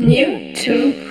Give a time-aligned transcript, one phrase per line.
[0.00, 1.07] New to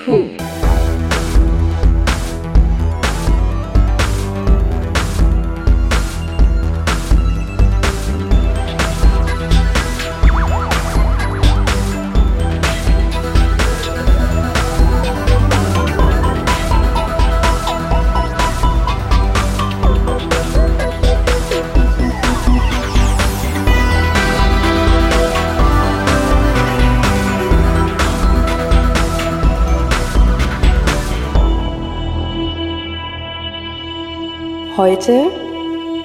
[34.98, 35.30] Heute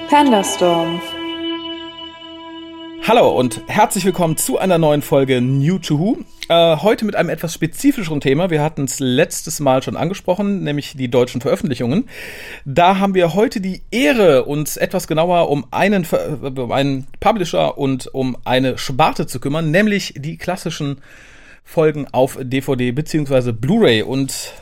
[0.07, 1.01] Pandastorm.
[3.01, 6.17] Hallo und herzlich willkommen zu einer neuen Folge New to Who.
[6.47, 8.51] Äh, heute mit einem etwas spezifischeren Thema.
[8.51, 12.07] Wir hatten es letztes Mal schon angesprochen, nämlich die deutschen Veröffentlichungen.
[12.65, 16.05] Da haben wir heute die Ehre, uns etwas genauer um einen,
[16.43, 21.01] um einen Publisher und um eine Sparte zu kümmern, nämlich die klassischen
[21.63, 23.53] Folgen auf DVD bzw.
[23.53, 24.03] Blu-ray.
[24.03, 24.53] Und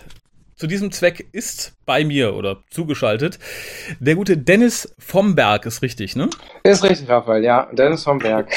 [0.61, 3.39] zu diesem Zweck ist bei mir oder zugeschaltet
[3.99, 6.29] der gute Dennis vom Berg, ist richtig, ne?
[6.61, 7.67] Ist richtig, Raphael, ja.
[7.71, 8.51] Dennis vom Berg.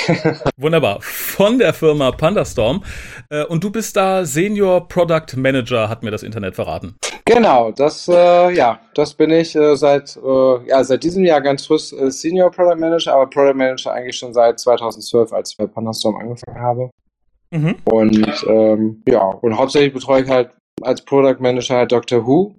[0.58, 0.98] Wunderbar.
[1.00, 2.84] Von der Firma Pandastorm.
[3.30, 6.94] Äh, und du bist da Senior Product Manager, hat mir das Internet verraten.
[7.24, 11.64] Genau, das, äh, ja, das bin ich äh, seit, äh, ja, seit diesem Jahr ganz
[11.64, 15.66] frisch äh, Senior Product Manager, aber Product Manager eigentlich schon seit 2012, als ich bei
[15.66, 16.90] Pandastorm angefangen habe.
[17.50, 17.76] Mhm.
[17.84, 20.50] Und ähm, ja, und hauptsächlich betreue ich halt
[20.82, 22.54] als Product Manager halt Doctor Who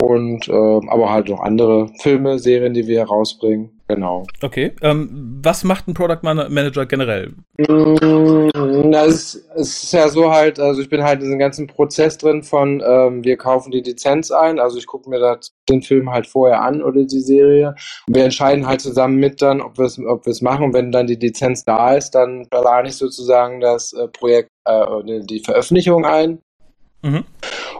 [0.00, 3.78] und äh, aber halt noch andere Filme, Serien, die wir rausbringen.
[3.88, 4.26] Genau.
[4.42, 4.72] Okay.
[4.82, 7.32] Ähm, was macht ein Product Manager generell?
[7.56, 8.50] Mm,
[8.90, 12.18] na, es, es, ist ja so halt, also ich bin halt in diesem ganzen Prozess
[12.18, 16.10] drin von, ähm, wir kaufen die Lizenz ein, also ich gucke mir das, den Film
[16.10, 17.74] halt vorher an oder die Serie
[18.06, 21.06] und wir entscheiden halt zusammen mit dann, ob wir es ob machen und wenn dann
[21.06, 26.40] die Lizenz da ist, dann plane ich sozusagen das äh, Projekt, äh, die Veröffentlichung ein
[27.02, 27.24] Mhm.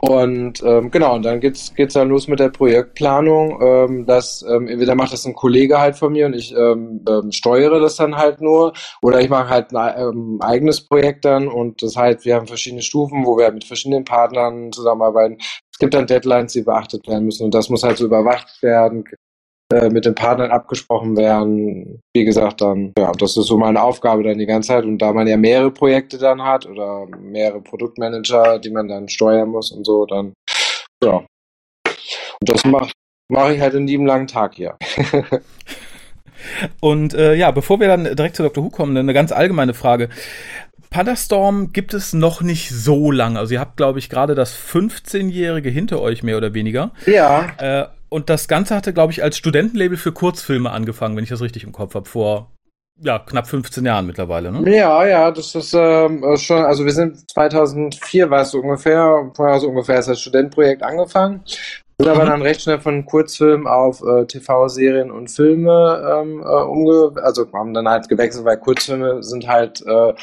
[0.01, 3.59] Und ähm, genau, und dann geht's geht's dann los mit der Projektplanung.
[3.61, 7.31] Ähm, das ähm, entweder macht das ein Kollege halt von mir und ich ähm, ähm,
[7.31, 11.81] steuere das dann halt nur, oder ich mache halt ein ähm, eigenes Projekt dann und
[11.83, 15.37] das heißt, wir haben verschiedene Stufen, wo wir mit verschiedenen Partnern zusammenarbeiten.
[15.71, 19.03] Es gibt dann Deadlines, die beachtet werden müssen und das muss halt so überwacht werden,
[19.71, 22.01] äh, mit den Partnern abgesprochen werden.
[22.15, 24.83] Wie gesagt, dann, ja, das ist so meine Aufgabe dann die ganze Zeit.
[24.83, 29.49] Und da man ja mehrere Projekte dann hat oder mehrere Produktmanager, die man dann steuern
[29.49, 30.33] muss und so, dann,
[31.03, 31.23] ja.
[32.41, 32.91] Und das mache
[33.31, 34.75] mach ich halt in jedem langen Tag hier.
[36.81, 38.63] und äh, ja, bevor wir dann direkt zu Dr.
[38.63, 40.09] Who kommen, eine ganz allgemeine Frage.
[40.89, 43.37] Pandastorm gibt es noch nicht so lange.
[43.37, 46.91] Also ihr habt, glaube ich, gerade das 15-Jährige hinter euch, mehr oder weniger.
[47.05, 47.51] Ja.
[47.59, 51.41] Äh, und das Ganze hatte, glaube ich, als Studentenlabel für Kurzfilme angefangen, wenn ich das
[51.41, 52.51] richtig im Kopf habe, vor
[53.01, 54.75] ja, knapp 15 Jahren mittlerweile, ne?
[54.75, 59.59] Ja, ja, das ist ähm, schon, also wir sind 2004, war es so ungefähr, vorher
[59.59, 61.41] so ungefähr ist das Studentenprojekt angefangen.
[61.45, 62.29] Sind aber mhm.
[62.29, 67.73] dann recht schnell von Kurzfilmen auf äh, TV-Serien und Filme ähm, äh, umge, also haben
[67.73, 70.13] dann halt gewechselt, weil Kurzfilme sind halt äh,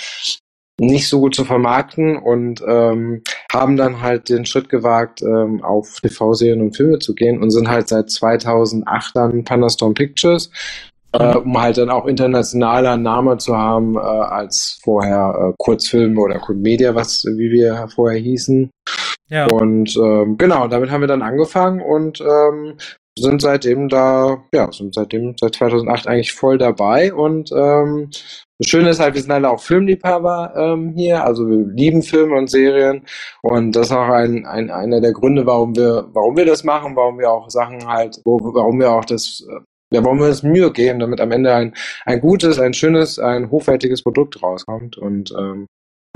[0.79, 3.23] nicht so gut zu vermarkten und ähm,
[3.53, 7.69] haben dann halt den Schritt gewagt, ähm, auf TV-Serien und Filme zu gehen und sind
[7.69, 10.51] halt seit 2008 dann Pandastorm Pictures,
[11.13, 16.41] äh, um halt dann auch internationaler Name zu haben äh, als vorher äh, Kurzfilme oder
[16.55, 18.71] Media, was wie wir vorher hießen.
[19.29, 19.47] Ja.
[19.47, 22.77] Und ähm, genau, damit haben wir dann angefangen und ähm,
[23.19, 28.11] sind seitdem da, ja, sind seitdem seit 2008 eigentlich voll dabei und ähm,
[28.59, 32.37] das Schöne ist halt, wir sind alle auch Filmliebhaber ähm, hier, also wir lieben Filme
[32.37, 33.05] und Serien
[33.43, 36.97] und das ist auch ein, ein, einer der Gründe, warum wir, warum wir das machen,
[36.97, 39.47] warum wir auch Sachen halt, wo, warum wir auch das,
[39.93, 41.75] ja, warum wir uns Mühe geben, damit am Ende ein,
[42.05, 45.67] ein gutes, ein schönes, ein hochwertiges Produkt rauskommt und ähm,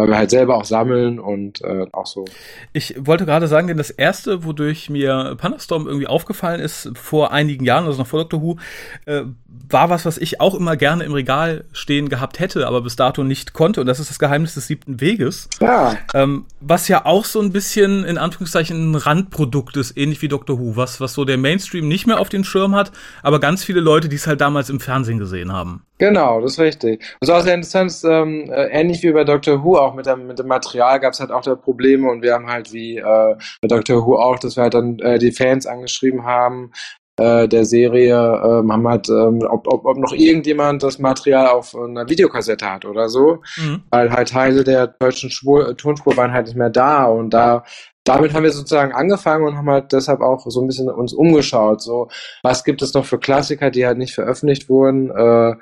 [0.00, 2.25] weil wir halt selber auch sammeln und äh, auch so.
[2.72, 7.65] Ich wollte gerade sagen, denn das erste, wodurch mir Pandastorm irgendwie aufgefallen ist vor einigen
[7.66, 8.56] Jahren, also noch vor Doctor Who,
[9.05, 9.25] äh,
[9.69, 13.22] war was, was ich auch immer gerne im Regal stehen gehabt hätte, aber bis dato
[13.22, 13.83] nicht konnte.
[13.83, 15.49] Und das ist das Geheimnis des siebten Weges.
[15.60, 15.97] Ja.
[16.15, 20.59] Ähm, was ja auch so ein bisschen in Anführungszeichen ein Randprodukt ist, ähnlich wie Doctor
[20.59, 22.91] Who, was, was so der Mainstream nicht mehr auf den Schirm hat,
[23.22, 25.83] aber ganz viele Leute, die es halt damals im Fernsehen gesehen haben.
[26.01, 27.03] Genau, das ist richtig.
[27.21, 30.27] Und so sehr interessant, ist, ähm, äh, ähnlich wie bei Doctor Who, auch mit dem,
[30.27, 33.37] mit dem Material gab es halt auch da Probleme und wir haben halt wie äh,
[33.61, 36.73] bei Doctor Who auch, dass wir halt dann äh, die Fans angeschrieben haben,
[37.21, 41.75] äh, der Serie, ähm, haben halt, ähm, ob, ob, ob noch irgendjemand das Material auf
[41.75, 43.83] einer Videokassette hat oder so, mhm.
[43.91, 47.65] weil halt Teile der deutschen Spur, Tonspur waren halt nicht mehr da und da
[48.05, 51.83] damit haben wir sozusagen angefangen und haben halt deshalb auch so ein bisschen uns umgeschaut.
[51.83, 52.09] So,
[52.43, 55.11] was gibt es noch für Klassiker, die halt nicht veröffentlicht wurden?
[55.11, 55.55] Äh,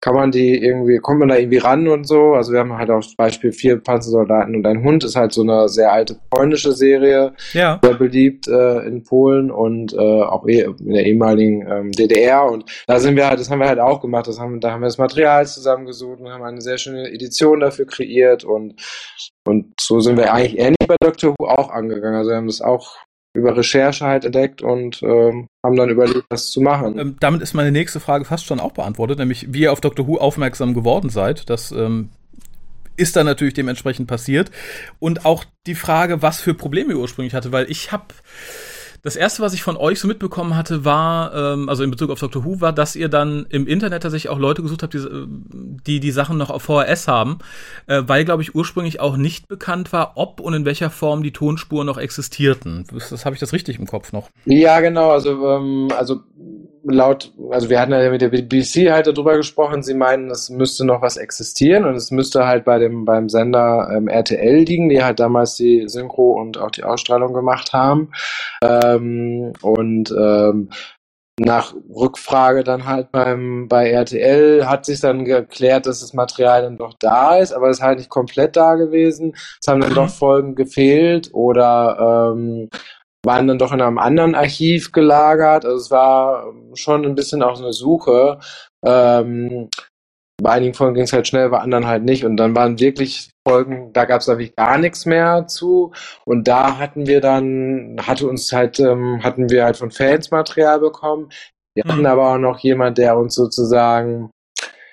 [0.00, 2.32] kann man die irgendwie, kommt man da irgendwie ran und so.
[2.32, 5.42] Also wir haben halt auch zum Beispiel vier Panzersoldaten und ein Hund, ist halt so
[5.42, 7.78] eine sehr alte polnische Serie, Ja.
[7.84, 12.50] sehr beliebt äh, in Polen und äh, auch eh, in der ehemaligen ähm, DDR.
[12.50, 14.26] Und da sind wir halt, das haben wir halt auch gemacht.
[14.26, 17.86] Das haben, da haben wir das Material zusammengesucht und haben eine sehr schöne Edition dafür
[17.86, 18.80] kreiert und
[19.46, 22.14] und so sind wir eigentlich ähnlich bei Doctor Who auch angegangen.
[22.16, 22.96] Also wir haben das auch
[23.32, 26.98] über Recherche halt entdeckt und ähm, haben dann überlegt, das zu machen.
[26.98, 30.06] Ähm, damit ist meine nächste Frage fast schon auch beantwortet, nämlich wie ihr auf Doctor
[30.06, 31.48] Who aufmerksam geworden seid.
[31.48, 32.10] Das ähm,
[32.96, 34.50] ist dann natürlich dementsprechend passiert.
[34.98, 38.06] Und auch die Frage, was für Probleme ihr ursprünglich hatte, weil ich habe
[39.02, 42.20] das erste, was ich von euch so mitbekommen hatte, war, ähm, also in Bezug auf
[42.20, 45.26] Doctor Who, war, dass ihr dann im Internet tatsächlich auch Leute gesucht habt, die äh,
[45.86, 47.38] die, die Sachen noch auf VHS haben,
[47.86, 51.32] äh, weil, glaube ich, ursprünglich auch nicht bekannt war, ob und in welcher Form die
[51.32, 52.84] Tonspuren noch existierten.
[52.92, 54.30] Das, das habe ich das richtig im Kopf noch.
[54.44, 55.10] Ja, genau.
[55.10, 56.20] Also, ähm, also
[56.84, 59.82] laut, also wir hatten ja mit der BBC halt darüber gesprochen.
[59.82, 63.88] Sie meinen, es müsste noch was existieren und es müsste halt bei dem beim Sender
[63.94, 68.12] ähm, RTL liegen, die halt damals die Synchro und auch die Ausstrahlung gemacht haben.
[68.62, 70.70] Ähm, und ähm,
[71.38, 76.76] nach Rückfrage dann halt beim bei RTL hat sich dann geklärt, dass das Material dann
[76.76, 79.34] doch da ist, aber es ist halt nicht komplett da gewesen.
[79.58, 82.68] Es haben dann doch Folgen gefehlt oder ähm,
[83.24, 85.64] waren dann doch in einem anderen Archiv gelagert.
[85.64, 88.38] Also es war schon ein bisschen auch eine Suche.
[88.84, 89.68] Ähm,
[90.42, 92.24] bei einigen Folgen ging es halt schnell, bei anderen halt nicht.
[92.24, 95.92] Und dann waren wirklich Folgen, da gab es wirklich gar nichts mehr zu.
[96.24, 100.80] Und da hatten wir dann, hatte uns halt, ähm, hatten wir halt von Fans Material
[100.80, 101.28] bekommen.
[101.74, 102.06] Wir hatten Mhm.
[102.06, 104.30] aber auch noch jemand, der uns sozusagen,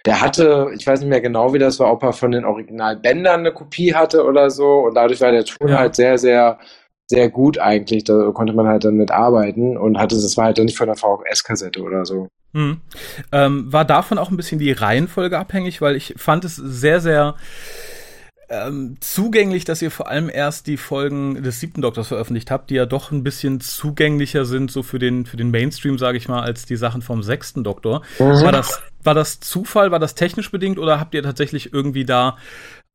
[0.05, 3.39] der hatte, ich weiß nicht mehr genau, wie das war, ob er von den Originalbändern
[3.41, 4.79] eine Kopie hatte oder so.
[4.87, 5.79] Und dadurch war der Ton Ja.
[5.79, 6.59] halt sehr, sehr,
[7.07, 8.03] sehr gut eigentlich.
[8.03, 10.87] Da konnte man halt dann mit arbeiten und hatte, das war halt dann nicht von
[10.87, 12.27] der VHS-Kassette oder so.
[12.53, 12.81] Hm.
[13.31, 17.35] Ähm, war davon auch ein bisschen die Reihenfolge abhängig, weil ich fand es sehr, sehr
[18.49, 22.75] ähm, zugänglich, dass ihr vor allem erst die Folgen des siebten Doktors veröffentlicht habt, die
[22.75, 26.41] ja doch ein bisschen zugänglicher sind, so für den, für den Mainstream, sage ich mal,
[26.41, 28.03] als die Sachen vom sechsten Doktor.
[28.19, 32.37] War das, war das Zufall, war das technisch bedingt oder habt ihr tatsächlich irgendwie da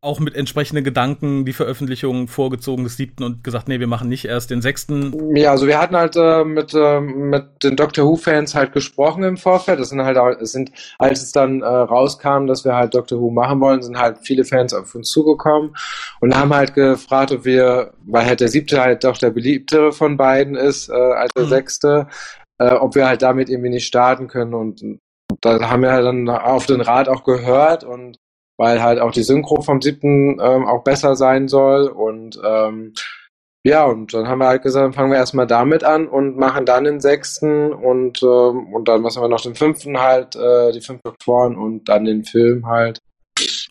[0.02, 4.24] auch mit entsprechenden Gedanken die Veröffentlichung vorgezogen des siebten und gesagt, nee, wir machen nicht
[4.24, 5.36] erst den sechsten?
[5.36, 9.36] Ja, also wir hatten halt äh, mit, äh, mit den Doctor Who-Fans halt gesprochen im
[9.36, 9.78] Vorfeld.
[9.78, 13.20] Das sind halt auch, es sind, als es dann äh, rauskam, dass wir halt Doctor
[13.20, 15.76] Who machen wollen, sind halt viele Fans auf uns zugekommen
[16.20, 20.16] und haben halt gefragt, ob wir, weil halt der siebte halt doch der beliebtere von
[20.16, 21.48] beiden ist, äh, als der Mhm.
[21.48, 22.08] sechste,
[22.58, 24.82] äh, ob wir halt damit irgendwie nicht starten können und
[25.40, 28.16] da haben wir halt dann auf den Rat auch gehört und
[28.62, 32.94] weil halt auch die Synchro vom siebten ähm, auch besser sein soll und ähm,
[33.64, 36.84] ja, und dann haben wir halt gesagt, fangen wir erstmal damit an und machen dann
[36.84, 40.80] den sechsten und, ähm, und dann was haben wir noch den fünften halt, äh, die
[40.80, 43.00] fünf Doktoren und dann den Film halt.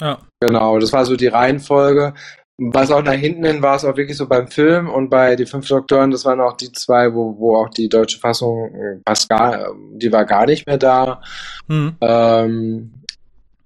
[0.01, 0.17] Ja.
[0.41, 2.13] Genau, das war so die Reihenfolge.
[2.57, 5.45] Was auch nach hinten hin war es auch wirklich so beim Film und bei die
[5.45, 9.29] fünf Doktoren, das waren auch die zwei, wo, wo auch die deutsche Fassung äh, fast
[9.29, 11.21] gar, die war gar nicht mehr da.
[11.69, 11.95] Hm.
[12.01, 12.93] Ähm,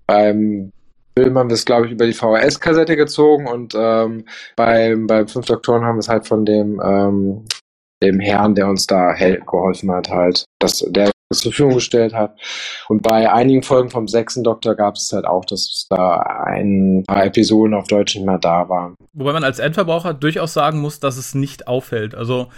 [0.08, 0.72] beim
[1.18, 4.26] Film haben wir es, glaube ich, über die VHS-Kassette gezogen und ähm,
[4.56, 7.46] beim, beim Fünf Doktoren haben wir es halt von dem, ähm,
[8.04, 12.38] dem Herrn, der uns da geholfen hat, halt, dass der das zur Verfügung gestellt hat.
[12.88, 17.26] Und bei einigen Folgen vom sechsten Doktor gab es halt auch, dass da ein paar
[17.26, 18.96] Episoden auf Deutsch nicht mehr da waren.
[19.14, 22.14] Wobei man als Endverbraucher durchaus sagen muss, dass es nicht auffällt.
[22.14, 22.50] Also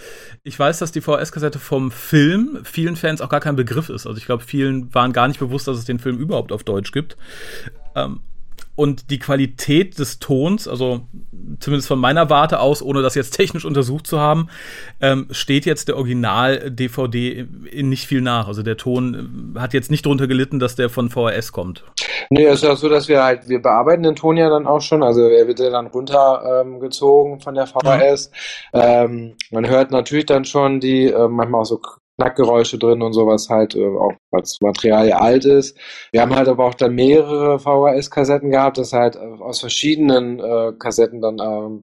[0.44, 4.06] ich weiß, dass die VHS-Kassette vom Film vielen Fans auch gar kein Begriff ist.
[4.06, 6.92] Also ich glaube, vielen waren gar nicht bewusst, dass es den Film überhaupt auf Deutsch
[6.92, 7.16] gibt.
[7.96, 8.20] Ähm,
[8.78, 11.02] und die Qualität des Tons, also
[11.60, 14.50] zumindest von meiner Warte aus, ohne das jetzt technisch untersucht zu haben,
[15.02, 17.48] ähm, steht jetzt der Original-DVD
[17.82, 18.48] nicht viel nach.
[18.48, 21.84] Also der Ton äh, hat jetzt nicht darunter gelitten, dass der von VHS kommt.
[22.30, 24.82] Nee, es ist ja so, dass wir halt, wir bearbeiten den Ton ja dann auch
[24.82, 28.32] schon, also er wird ja dann runtergezogen ähm, von der VHS.
[28.74, 31.82] Ähm, man hört natürlich dann schon die, äh, manchmal auch so
[32.18, 35.78] Knackgeräusche drin und sowas halt, äh, auch weil das Material ja alt ist.
[36.12, 40.74] Wir haben halt aber auch dann mehrere VHS-Kassetten gehabt, dass halt äh, aus verschiedenen äh,
[40.80, 41.82] Kassetten dann ähm,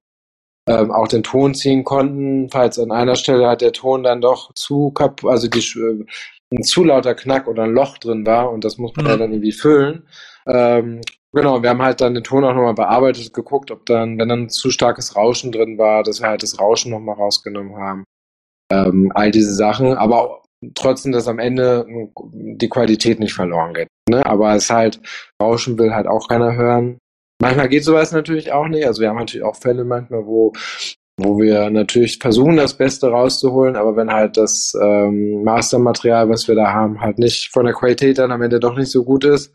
[0.67, 4.51] ähm, auch den Ton ziehen konnten, falls an einer Stelle halt der Ton dann doch
[4.55, 6.05] zu kap also die, äh,
[6.51, 9.11] ein zu lauter Knack oder ein Loch drin war und das muss man Mhm.
[9.11, 10.07] ja dann irgendwie füllen.
[10.47, 11.01] Ähm,
[11.33, 14.49] genau, wir haben halt dann den Ton auch nochmal bearbeitet, geguckt, ob dann, wenn dann
[14.49, 18.03] zu starkes Rauschen drin war, dass wir halt das Rauschen nochmal rausgenommen haben.
[18.71, 20.41] Ähm, all diese Sachen, aber
[20.73, 21.85] trotzdem, dass am Ende
[22.23, 23.87] die Qualität nicht verloren geht.
[24.09, 24.25] Ne?
[24.25, 24.99] Aber es halt,
[25.41, 26.97] Rauschen will halt auch keiner hören.
[27.41, 28.87] Manchmal geht sowas natürlich auch nicht.
[28.87, 30.53] Also wir haben natürlich auch Fälle manchmal, wo
[31.17, 36.55] wo wir natürlich versuchen, das Beste rauszuholen, aber wenn halt das ähm, Mastermaterial, was wir
[36.55, 39.53] da haben, halt nicht von der Qualität dann am Ende doch nicht so gut ist,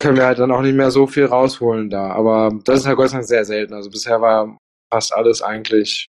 [0.00, 2.10] können wir halt dann auch nicht mehr so viel rausholen da.
[2.10, 3.72] Aber das ist halt Gott sei Dank sehr selten.
[3.72, 4.58] Also bisher war
[4.92, 6.08] fast alles eigentlich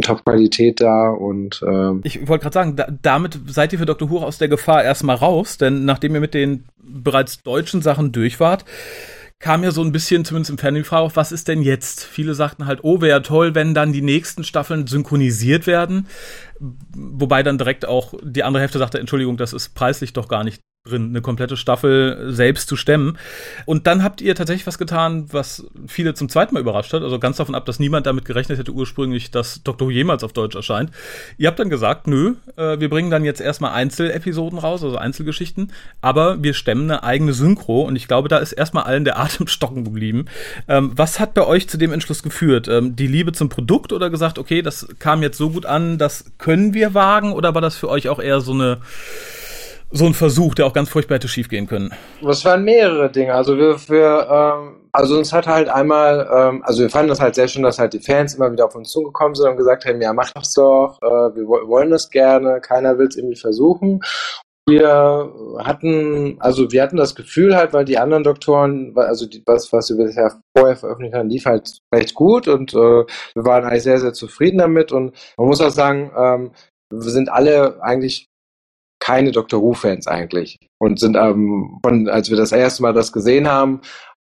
[0.00, 4.08] Top-Qualität da und ähm, ich wollte gerade sagen, da, damit seid ihr für Dr.
[4.08, 8.40] Who aus der Gefahr erstmal raus, denn nachdem ihr mit den bereits deutschen Sachen durch
[8.40, 8.64] wart,
[9.38, 12.04] kam ja so ein bisschen, zumindest im Fernsehen, die Frage auf, was ist denn jetzt?
[12.04, 16.06] Viele sagten halt, oh, wäre toll, wenn dann die nächsten Staffeln synchronisiert werden.
[16.60, 20.62] Wobei dann direkt auch die andere Hälfte sagte, Entschuldigung, das ist preislich doch gar nicht
[20.84, 23.16] drin, eine komplette Staffel selbst zu stemmen.
[23.66, 27.04] Und dann habt ihr tatsächlich was getan, was viele zum zweiten Mal überrascht hat.
[27.04, 29.86] Also ganz davon ab, dass niemand damit gerechnet hätte ursprünglich, dass Dr.
[29.86, 30.90] Who jemals auf Deutsch erscheint.
[31.38, 35.70] Ihr habt dann gesagt, nö, äh, wir bringen dann jetzt erstmal Einzelepisoden raus, also Einzelgeschichten,
[36.00, 39.46] aber wir stemmen eine eigene Synchro und ich glaube, da ist erstmal allen der Atem
[39.46, 40.24] stocken geblieben.
[40.66, 42.66] Ähm, was hat bei euch zu dem Entschluss geführt?
[42.66, 46.24] Ähm, die Liebe zum Produkt oder gesagt, okay, das kam jetzt so gut an, das
[46.38, 48.80] können wir wagen oder war das für euch auch eher so eine
[49.92, 51.92] so ein Versuch, der auch ganz furchtbar hätte schiefgehen können.
[52.22, 53.34] Das waren mehrere Dinge.
[53.34, 57.34] Also wir, wir ähm, also uns hat halt einmal, ähm, also wir fanden das halt
[57.34, 60.02] sehr schön, dass halt die Fans immer wieder auf uns zugekommen sind und gesagt haben,
[60.02, 64.00] ja, mach das doch, äh, wir wollen das gerne, keiner will es irgendwie versuchen.
[64.68, 69.72] Wir hatten, also wir hatten das Gefühl halt, weil die anderen Doktoren, also die, was,
[69.72, 73.82] was wir bisher vorher veröffentlicht haben, lief halt recht gut und äh, wir waren eigentlich
[73.82, 76.52] sehr, sehr zufrieden damit und man muss auch sagen, ähm,
[76.90, 78.28] wir sind alle eigentlich
[79.02, 79.60] keine Dr.
[79.60, 80.58] Who-Fans eigentlich.
[80.78, 83.80] Und sind, ähm, von, als wir das erste Mal das gesehen haben,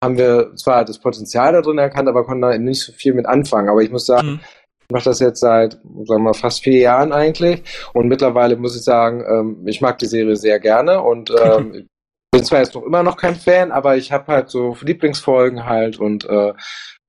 [0.02, 3.24] haben wir zwar das Potenzial da drin erkannt, aber konnten da nicht so viel mit
[3.24, 3.68] anfangen.
[3.68, 4.40] Aber ich muss sagen, mhm.
[4.82, 7.62] ich mache das jetzt seit, sagen wir mal, fast vier Jahren eigentlich.
[7.92, 11.86] Und mittlerweile muss ich sagen, ähm, ich mag die Serie sehr gerne und ähm,
[12.32, 16.00] bin zwar jetzt noch immer noch kein Fan, aber ich habe halt so Lieblingsfolgen halt
[16.00, 16.52] und äh,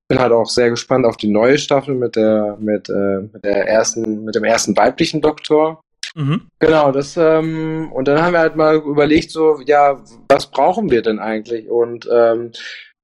[0.08, 3.66] bin halt auch sehr gespannt auf die neue Staffel mit der mit, äh, mit der
[3.66, 5.80] ersten mit dem ersten weiblichen Doktor.
[6.16, 6.48] Mhm.
[6.60, 11.02] Genau, das, ähm, und dann haben wir halt mal überlegt, so, ja, was brauchen wir
[11.02, 11.68] denn eigentlich?
[11.68, 12.52] Und ähm,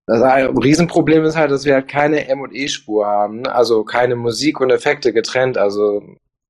[0.07, 3.55] das Riesenproblem ist halt, dass wir halt keine M&E-Spur haben, ne?
[3.55, 5.59] also keine Musik und Effekte getrennt.
[5.59, 6.03] Also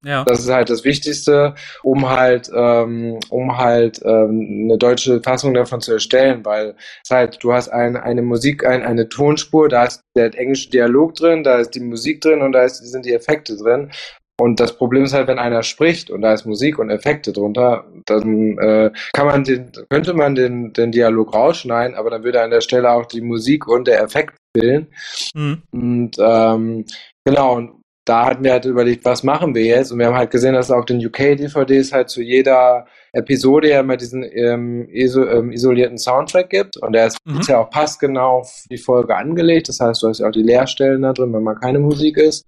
[0.04, 0.25] ja.
[0.25, 1.54] Das ist halt das Wichtigste,
[1.85, 7.38] um halt, ähm, um halt ähm, eine deutsche Fassung davon zu erstellen, weil es halt,
[7.40, 11.59] du hast ein, eine Musik, ein, eine Tonspur, da ist der englische Dialog drin, da
[11.59, 13.92] ist die Musik drin und da ist, sind die Effekte drin.
[14.40, 17.84] Und das Problem ist halt, wenn einer spricht und da ist Musik und Effekte drunter,
[18.06, 22.50] dann äh, kann man den, könnte man den, den Dialog rausschneiden, aber dann würde an
[22.50, 24.88] der Stelle auch die Musik und der Effekt fehlen.
[25.34, 25.62] Mhm.
[25.70, 26.84] Und ähm,
[27.24, 29.92] genau, und da hatten wir halt überlegt, was machen wir jetzt?
[29.92, 33.80] Und wir haben halt gesehen, dass es auch den UK-DVDs halt zu jeder Episode ja
[33.80, 36.76] immer diesen ähm, iso, ähm, isolierten Soundtrack gibt.
[36.78, 37.40] Und der ist mhm.
[37.46, 39.68] ja auch passgenau auf die Folge angelegt.
[39.68, 42.44] Das heißt, du hast ja auch die Leerstellen da drin, wenn mal keine Musik ist.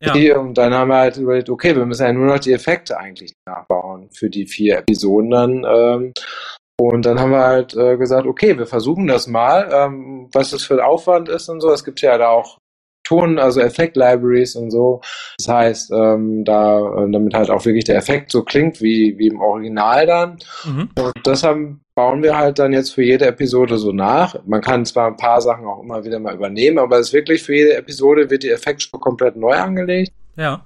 [0.00, 0.38] Ja.
[0.38, 3.34] Und dann haben wir halt überlegt, okay, wir müssen ja nur noch die Effekte eigentlich
[3.46, 5.64] nachbauen für die vier Episoden dann.
[5.68, 6.12] Ähm,
[6.80, 10.64] und dann haben wir halt äh, gesagt, okay, wir versuchen das mal, ähm, was das
[10.64, 11.70] für ein Aufwand ist und so.
[11.70, 12.56] Es gibt ja da auch
[13.04, 15.00] Ton, also Effekt-Libraries und so.
[15.36, 19.26] Das heißt, ähm, da, äh, damit halt auch wirklich der Effekt so klingt wie, wie
[19.26, 20.38] im Original dann.
[20.64, 20.90] Mhm.
[20.96, 24.34] Und das haben, bauen wir halt dann jetzt für jede Episode so nach.
[24.46, 27.42] Man kann zwar ein paar Sachen auch immer wieder mal übernehmen, aber es ist wirklich
[27.42, 30.10] für jede Episode wird die Effektspur komplett neu angelegt.
[30.34, 30.64] Ja.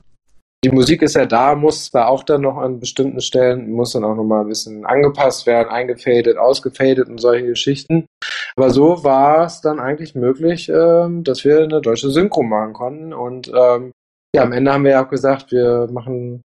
[0.65, 4.05] Die Musik ist ja da, muss zwar auch dann noch an bestimmten Stellen, muss dann
[4.05, 8.07] auch nochmal ein bisschen angepasst werden, eingefadet, ausgefadet und solche Geschichten.
[8.55, 13.13] Aber so war es dann eigentlich möglich, ähm, dass wir eine deutsche Synchro machen konnten.
[13.13, 13.91] Und ähm,
[14.37, 16.43] ja, am Ende haben wir ja auch gesagt, wir machen,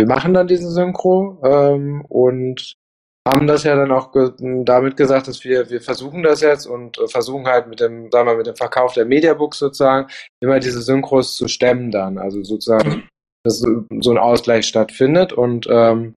[0.00, 2.76] wir machen dann diese Synchro ähm, und
[3.26, 7.06] haben das ja dann auch damit gesagt, dass wir, wir versuchen das jetzt und äh,
[7.06, 10.08] versuchen halt mit dem, sagen wir, mit dem Verkauf der Mediabooks sozusagen
[10.40, 12.18] immer diese Synchros zu stemmen dann.
[12.18, 13.08] Also sozusagen,
[13.44, 16.14] dass so ein Ausgleich stattfindet und ähm,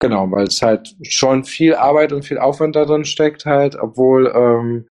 [0.00, 4.32] genau, weil es halt schon viel Arbeit und viel Aufwand da drin steckt halt, obwohl
[4.34, 4.86] ähm,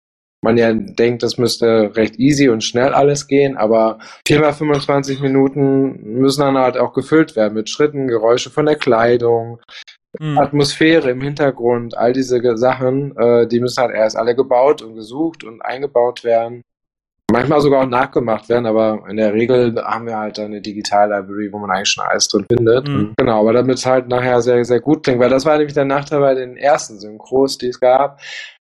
[0.40, 6.20] man ja denkt, das müsste recht easy und schnell alles gehen, aber viermal 25 Minuten
[6.20, 9.60] müssen dann halt auch gefüllt werden mit Schritten, Geräusche von der Kleidung,
[10.18, 10.38] mhm.
[10.38, 15.44] Atmosphäre im Hintergrund, all diese Sachen, äh, die müssen halt erst alle gebaut und gesucht
[15.44, 16.62] und eingebaut werden.
[17.30, 21.58] Manchmal sogar auch nachgemacht werden, aber in der Regel haben wir halt eine Digital-Library, wo
[21.58, 22.88] man eigentlich schon alles drin findet.
[22.88, 23.12] Mhm.
[23.18, 25.84] Genau, aber damit es halt nachher sehr, sehr gut klingt, weil das war nämlich der
[25.84, 28.18] Nachteil bei den ersten Synchros, die es gab.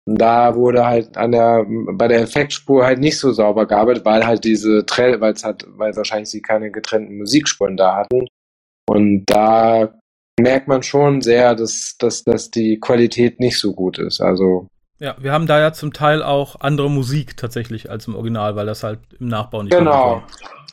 [0.06, 4.44] Da wurde halt an der, bei der Effektspur halt nicht so sauber gearbeitet, weil halt
[4.44, 8.26] diese weil es halt, weil wahrscheinlich sie keine getrennten Musikspuren da hatten.
[8.86, 9.94] Und da
[10.40, 14.20] merkt man schon sehr, dass, dass, dass die Qualität nicht so gut ist.
[14.20, 14.68] Also.
[14.98, 18.66] Ja, wir haben da ja zum Teil auch andere Musik tatsächlich als im Original, weil
[18.66, 20.22] das halt im Nachbau nicht Genau.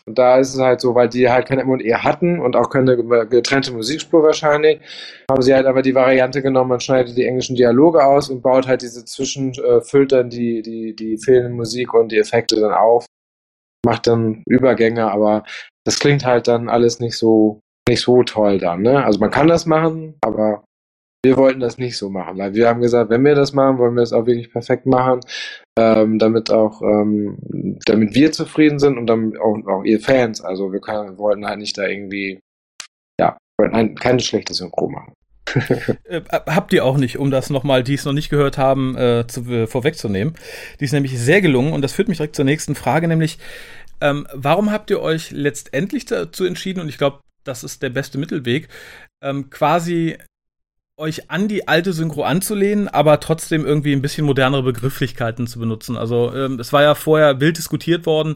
[0.06, 2.98] Und da ist es halt so, weil die halt kein M&E hatten und auch keine
[3.28, 4.80] getrennte Musikspur wahrscheinlich,
[5.30, 8.68] haben sie halt aber die Variante genommen, man schneidet die englischen Dialoge aus und baut
[8.68, 12.74] halt diese Zwischen, äh, füllt dann die, die, die fehlende Musik und die Effekte dann
[12.74, 13.06] auf,
[13.86, 15.44] macht dann Übergänge, aber
[15.86, 17.62] das klingt halt dann alles nicht so,
[17.92, 19.04] nicht so toll dann, ne?
[19.04, 20.64] Also man kann das machen, aber
[21.24, 23.96] wir wollten das nicht so machen, weil wir haben gesagt, wenn wir das machen, wollen
[23.96, 25.20] wir es auch wirklich perfekt machen,
[25.78, 27.38] ähm, damit auch, ähm,
[27.86, 30.42] damit wir zufrieden sind und dann auch, auch ihr Fans.
[30.42, 32.40] Also wir können, wollten halt nicht da irgendwie,
[33.20, 35.14] ja, wollten halt keine schlechte Synchro machen.
[36.06, 39.26] äh, habt ihr auch nicht, um das nochmal, die es noch nicht gehört haben, äh,
[39.28, 40.34] zu, äh, vorwegzunehmen.
[40.80, 43.38] Die ist nämlich sehr gelungen und das führt mich direkt zur nächsten Frage, nämlich,
[44.00, 48.18] ähm, warum habt ihr euch letztendlich dazu entschieden, und ich glaube, das ist der beste
[48.18, 48.70] Mittelweg,
[49.22, 50.18] ähm, quasi
[51.02, 55.98] euch an die alte Synchro anzulehnen, aber trotzdem irgendwie ein bisschen modernere Begrifflichkeiten zu benutzen.
[55.98, 58.36] Also ähm, es war ja vorher wild diskutiert worden,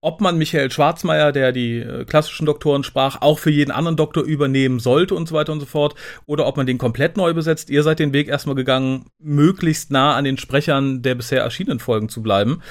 [0.00, 4.22] ob man Michael Schwarzmeier, der die äh, klassischen Doktoren sprach, auch für jeden anderen Doktor
[4.22, 7.70] übernehmen sollte und so weiter und so fort, oder ob man den komplett neu besetzt.
[7.70, 12.08] Ihr seid den Weg erstmal gegangen, möglichst nah an den Sprechern der bisher erschienenen Folgen
[12.08, 12.62] zu bleiben.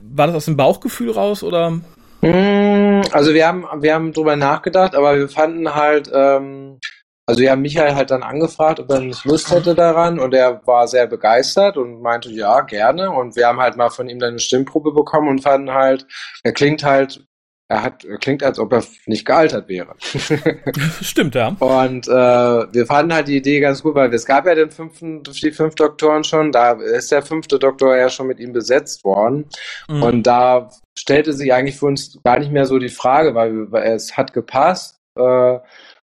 [0.00, 1.80] War das aus dem Bauchgefühl raus oder?
[2.22, 6.78] Mm, also wir haben, wir haben drüber nachgedacht, aber wir fanden halt, ähm,
[7.26, 10.64] also wir haben Michael halt dann angefragt, ob er nicht Lust hätte daran und er
[10.66, 13.10] war sehr begeistert und meinte, ja, gerne.
[13.10, 16.06] Und wir haben halt mal von ihm dann eine Stimmprobe bekommen und fanden halt,
[16.44, 17.24] er klingt halt,
[17.68, 19.94] er hat, klingt, als ob er nicht gealtert wäre.
[21.00, 21.48] Stimmt, ja.
[21.58, 25.24] Und äh, wir fanden halt die Idee ganz gut, weil es gab ja den fünften,
[25.24, 29.46] die fünf Doktoren schon, da ist der fünfte Doktor ja schon mit ihm besetzt worden.
[29.88, 30.02] Mhm.
[30.02, 33.94] Und da stellte sich eigentlich für uns gar nicht mehr so die Frage, weil, weil
[33.94, 35.00] es hat gepasst.
[35.16, 35.58] Äh,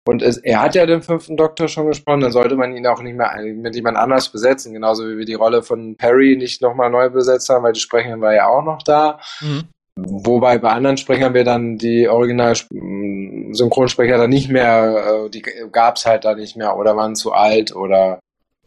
[0.05, 3.01] und es, er hat ja den fünften Doktor schon gesprochen, dann sollte man ihn auch
[3.01, 6.89] nicht mehr mit jemand anders besetzen, genauso wie wir die Rolle von Perry nicht nochmal
[6.89, 9.19] neu besetzt haben, weil die Sprecherin war ja auch noch da.
[9.41, 9.65] Mhm.
[10.07, 16.05] Wobei bei anderen Sprechern wir dann die Original-Synchronsprecher dann nicht mehr, äh, die gab es
[16.05, 18.19] halt da nicht mehr oder waren zu alt oder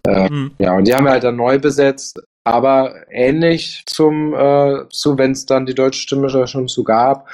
[0.06, 0.52] äh, mhm.
[0.58, 5.32] ja, und die haben wir halt dann neu besetzt, aber ähnlich zum, äh, zu, wenn
[5.32, 7.28] es dann die deutsche Stimme schon zu gab,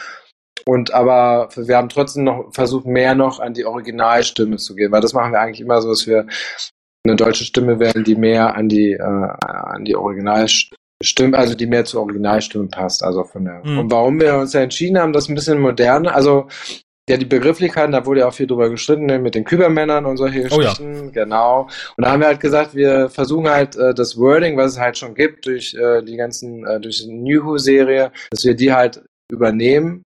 [0.69, 5.01] und aber wir haben trotzdem noch versucht, mehr noch an die Originalstimme zu gehen, weil
[5.01, 6.27] das machen wir eigentlich immer so, dass wir
[7.05, 10.77] eine deutsche Stimme wählen, die mehr an die, äh, an die Originalstimme,
[11.33, 13.03] also die mehr zur Originalstimme passt.
[13.03, 13.63] Also von der.
[13.65, 13.79] Mhm.
[13.79, 16.49] Und warum wir uns ja entschieden haben, das ein bisschen moderner, also
[17.09, 20.19] ja, die Begrifflichkeiten, da wurde ja auch viel drüber gestritten, ne, mit den Kübermännern und
[20.19, 21.11] solche Geschichten, oh ja.
[21.11, 21.63] genau.
[21.97, 24.99] Und da haben wir halt gesagt, wir versuchen halt äh, das Wording, was es halt
[24.99, 29.03] schon gibt, durch äh, die ganzen, äh, durch die New Who-Serie, dass wir die halt
[29.33, 30.03] übernehmen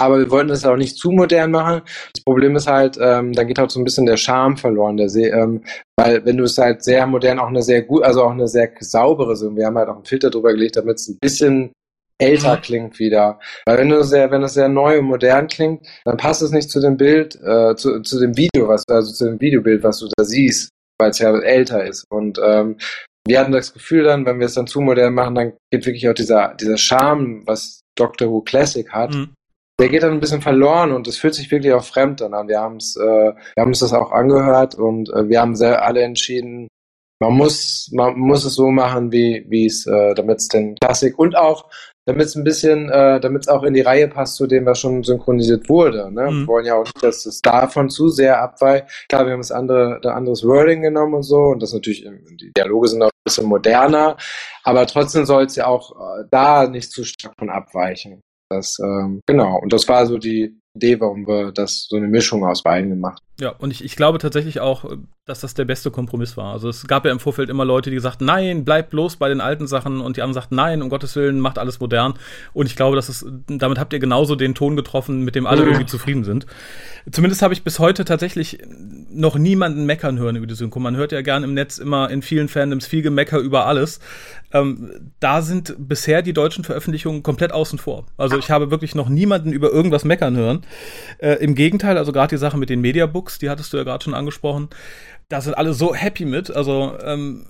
[0.00, 1.82] aber wir wollten das auch nicht zu modern machen.
[2.14, 5.08] Das Problem ist halt, ähm, dann geht halt so ein bisschen der Charme verloren, der
[5.08, 5.62] See, ähm,
[5.96, 8.70] weil wenn du es halt sehr modern auch eine sehr gut, also auch eine sehr
[8.80, 11.72] saubere sind, wir haben halt auch einen Filter drüber gelegt, damit es ein bisschen
[12.18, 12.60] älter mhm.
[12.62, 13.38] klingt wieder.
[13.66, 16.70] Weil wenn du sehr, wenn es sehr neu und modern klingt, dann passt es nicht
[16.70, 20.08] zu dem Bild, äh, zu, zu dem Video, was, also zu dem Videobild, was du
[20.16, 22.04] da siehst, weil es ja älter ist.
[22.10, 22.76] Und ähm,
[23.26, 26.08] wir hatten das Gefühl dann, wenn wir es dann zu modern machen, dann geht wirklich
[26.08, 29.34] auch dieser, dieser Charme, was Doctor Who Classic hat, mhm
[29.80, 32.48] der geht dann ein bisschen verloren und es fühlt sich wirklich auch fremd dann an.
[32.48, 35.84] Wir haben es, äh, wir haben uns das auch angehört und äh, wir haben sehr
[35.84, 36.68] alle entschieden,
[37.18, 41.18] man muss, man muss es so machen, wie wie es, äh, damit es den Klassik
[41.18, 41.70] und auch
[42.06, 44.80] damit es ein bisschen, äh, damit es auch in die Reihe passt zu dem, was
[44.80, 46.10] schon synchronisiert wurde.
[46.12, 46.30] Ne?
[46.30, 46.40] Mhm.
[46.40, 48.86] Wir wollen ja auch nicht, dass es davon zu sehr abweicht.
[49.08, 52.06] Klar, wir haben das andere, ein anderes Wording genommen und so und das natürlich,
[52.40, 54.16] die Dialoge sind auch ein bisschen moderner,
[54.64, 58.22] aber trotzdem soll es ja auch äh, da nicht zu stark von abweichen.
[58.50, 62.44] Das, ähm, genau, und das war so die Idee, warum wir das so eine Mischung
[62.44, 64.84] aus beiden gemacht ja, und ich, ich glaube tatsächlich auch,
[65.24, 66.52] dass das der beste Kompromiss war.
[66.52, 69.40] Also es gab ja im Vorfeld immer Leute, die gesagt, nein, bleib bloß bei den
[69.40, 72.14] alten Sachen und die anderen sagten, nein, um Gottes Willen, macht alles modern.
[72.52, 75.62] Und ich glaube, dass es, damit habt ihr genauso den Ton getroffen, mit dem alle
[75.64, 76.46] irgendwie zufrieden sind.
[77.10, 78.58] Zumindest habe ich bis heute tatsächlich
[79.10, 80.78] noch niemanden meckern hören über die Synchro.
[80.80, 84.00] Man hört ja gern im Netz immer in vielen Fandoms viel Gemecker über alles.
[84.52, 88.06] Ähm, da sind bisher die deutschen Veröffentlichungen komplett außen vor.
[88.16, 90.62] Also ich habe wirklich noch niemanden über irgendwas meckern hören.
[91.18, 93.84] Äh, Im Gegenteil, also gerade die Sache mit den Mediabooks, Books, die hattest du ja
[93.84, 94.68] gerade schon angesprochen.
[95.28, 97.46] Da sind alle so happy mit, also ähm,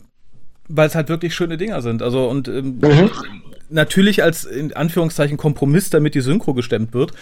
[0.68, 2.02] weil es halt wirklich schöne Dinger sind.
[2.02, 3.10] Also und ähm, mhm.
[3.70, 7.12] natürlich als in Anführungszeichen Kompromiss, damit die Synchro gestemmt wird.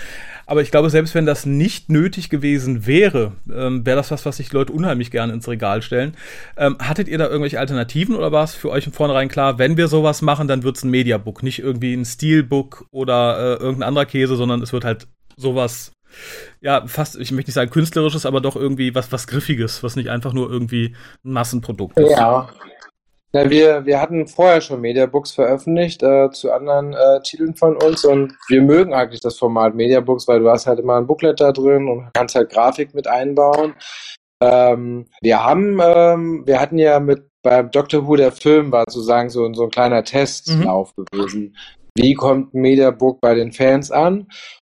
[0.47, 4.39] Aber ich glaube, selbst wenn das nicht nötig gewesen wäre, ähm, wäre das was, was
[4.39, 6.15] sich Leute unheimlich gerne ins Regal stellen.
[6.57, 9.77] Ähm, hattet ihr da irgendwelche Alternativen oder war es für euch von vornherein klar, wenn
[9.77, 13.89] wir sowas machen, dann wird es ein Mediabook, nicht irgendwie ein Steelbook oder äh, irgendein
[13.89, 15.93] anderer Käse, sondern es wird halt sowas
[16.61, 20.09] ja, fast, ich möchte nicht sagen künstlerisches, aber doch irgendwie was, was Griffiges, was nicht
[20.09, 22.11] einfach nur irgendwie ein Massenprodukt ist.
[22.11, 22.49] Ja.
[23.33, 28.05] Na, wir, wir hatten vorher schon Mediabooks veröffentlicht äh, zu anderen äh, Titeln von uns
[28.05, 31.53] und wir mögen eigentlich das Format Mediabooks, weil du hast halt immer ein Booklet da
[31.53, 33.75] drin und kannst halt Grafik mit einbauen.
[34.41, 39.31] Ähm, wir haben, ähm, wir hatten ja mit beim Doctor Who der Film war sozusagen
[39.31, 41.05] so, so ein kleiner Testlauf mhm.
[41.11, 41.57] gewesen.
[41.95, 44.29] Wie kommt ein Mediabook bei den Fans an?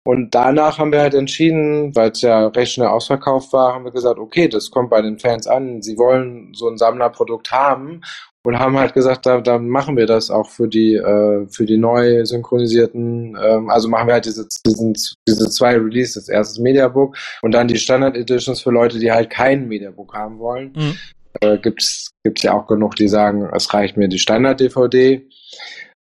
[0.08, 3.92] Und danach haben wir halt entschieden, weil es ja recht schnell ausverkauft war, haben wir
[3.92, 5.82] gesagt, okay, das kommt bei den Fans an.
[5.82, 8.00] Sie wollen so ein Sammlerprodukt haben
[8.42, 11.76] und haben halt gesagt, da, dann machen wir das auch für die äh, für die
[11.76, 14.94] neu synchronisierten, ähm, also machen wir halt diese, diesen,
[15.28, 19.68] diese zwei Releases, erstes Mediabook und dann die Standard Editions für Leute, die halt kein
[19.68, 20.72] Mediabook haben wollen.
[20.74, 20.94] Mhm.
[21.42, 25.28] Äh, gibt's gibt's ja auch genug, die sagen, es reicht mir die Standard DVD.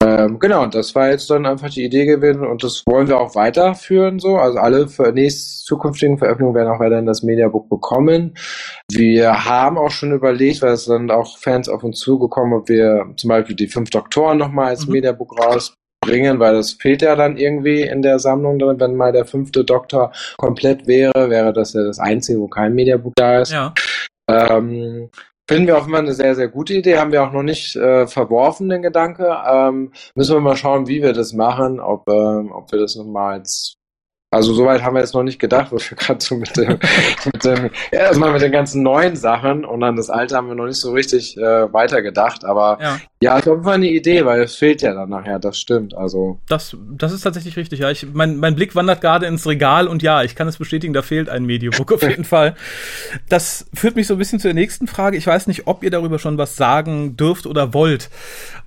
[0.05, 3.37] Ähm, genau, das war jetzt dann einfach die Idee gewesen und das wollen wir auch
[3.37, 4.37] weiterführen so.
[4.37, 8.35] Also alle für nächste zukünftigen Veröffentlichungen werden auch weiterhin das Mediabook bekommen.
[8.91, 13.12] Wir haben auch schon überlegt, weil es dann auch Fans auf uns zugekommen, ob wir
[13.17, 14.95] zum Beispiel die fünf Doktoren nochmal als mhm.
[14.95, 18.81] Mediabook rausbringen, weil das fehlt ja dann irgendwie in der Sammlung drin.
[18.81, 23.12] Wenn mal der fünfte Doktor komplett wäre, wäre das ja das einzige, wo kein Mediabook
[23.15, 23.53] da ist.
[23.53, 23.73] Ja.
[24.29, 25.11] Ähm,
[25.49, 26.99] Finden wir auch immer eine sehr, sehr gute Idee.
[26.99, 29.37] Haben wir auch noch nicht äh, verworfen, den Gedanke.
[29.47, 33.41] Ähm, müssen wir mal schauen, wie wir das machen, ob, ähm, ob wir das nochmal
[33.41, 33.82] als
[34.33, 36.79] also soweit haben wir jetzt noch nicht gedacht, wo wir gerade so mit dem,
[37.27, 40.55] mit dem ja, erstmal mit den ganzen neuen Sachen und dann das alte haben wir
[40.55, 42.42] noch nicht so richtig äh, weitergedacht.
[42.47, 45.38] Aber ja, ja ist auf jeden Fall eine Idee, weil es fehlt ja dann nachher,
[45.38, 45.95] das stimmt.
[45.95, 46.38] Also.
[46.49, 47.90] Das, das ist tatsächlich richtig, ja.
[47.90, 51.03] Ich, mein, mein Blick wandert gerade ins Regal und ja, ich kann es bestätigen, da
[51.03, 52.57] fehlt ein Mediobook auf jeden Fall.
[53.29, 55.18] Das führt mich so ein bisschen zur nächsten Frage.
[55.18, 58.09] Ich weiß nicht, ob ihr darüber schon was sagen dürft oder wollt.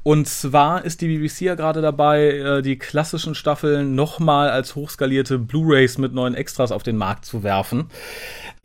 [0.04, 5.40] Und zwar ist die BBC ja gerade dabei, äh, die klassischen Staffeln nochmal als hochskalierte
[5.56, 7.90] Blu-rays mit neuen Extras auf den Markt zu werfen.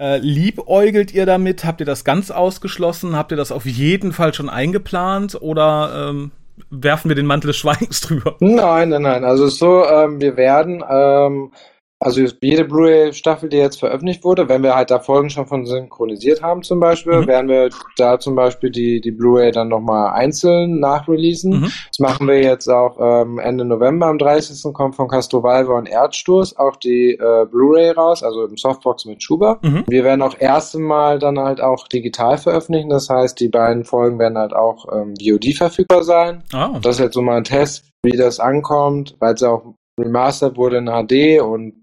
[0.01, 1.65] Äh, liebäugelt ihr damit?
[1.65, 3.15] Habt ihr das ganz ausgeschlossen?
[3.15, 5.41] Habt ihr das auf jeden Fall schon eingeplant?
[5.41, 6.33] Oder ähm,
[6.71, 8.35] werfen wir den Mantel des Schweigens drüber?
[8.41, 9.25] Nein, nein, nein.
[9.25, 11.53] Also so, ähm, wir werden ähm,
[12.03, 16.43] also jede Blu-ray-Staffel, die jetzt veröffentlicht wurde, wenn wir halt da Folgen schon von synchronisiert
[16.43, 17.27] haben zum Beispiel, mhm.
[17.27, 21.61] werden wir da zum Beispiel die, die Blu-ray dann nochmal einzeln nachreleasen.
[21.61, 21.73] Mhm.
[21.89, 24.73] Das machen wir jetzt auch ähm, Ende November, am 30.
[24.73, 29.59] kommt von Castrovalva und Erdstoß auch die äh, Blu-ray raus, also im Softbox mit Schuber.
[29.63, 29.85] Mhm.
[29.87, 34.19] Wir werden auch erste Mal dann halt auch digital veröffentlichen, das heißt, die beiden Folgen
[34.19, 36.45] werden halt auch ähm, VOD verfügbar sein.
[36.55, 36.79] Oh.
[36.81, 40.57] Das ist jetzt so mal ein Test, wie das ankommt, weil es ja auch remastered
[40.57, 41.81] wurde in HD und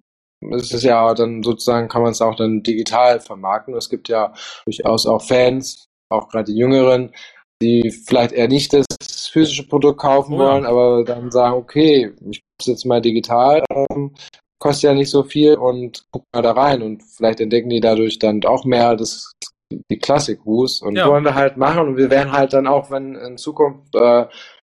[0.51, 3.75] es ist ja dann sozusagen, kann man es auch dann digital vermarkten.
[3.75, 4.33] Es gibt ja
[4.65, 7.13] durchaus auch Fans, auch gerade die Jüngeren,
[7.61, 8.85] die vielleicht eher nicht das
[9.31, 10.39] physische Produkt kaufen oh.
[10.39, 14.15] wollen, aber dann sagen, okay, ich es jetzt mal digital, ähm,
[14.59, 18.17] kostet ja nicht so viel und guck mal da rein und vielleicht entdecken die dadurch
[18.19, 19.31] dann auch mehr das,
[19.71, 21.07] die Klassik-Ruß und ja.
[21.07, 24.25] wollen wir halt machen und wir werden halt dann auch, wenn in Zukunft, äh,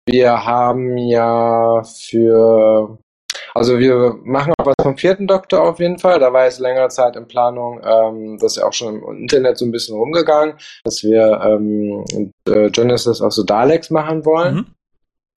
[0.07, 2.99] wir haben ja für
[3.55, 6.19] also wir machen auch was vom vierten Doktor auf jeden Fall.
[6.19, 9.59] Da war jetzt längere Zeit in Planung, ähm, das ist ja auch schon im Internet
[9.59, 12.05] so ein bisschen rumgegangen, dass wir ähm,
[12.49, 14.55] äh, Genesis of the Daleks machen wollen.
[14.55, 14.67] Mhm.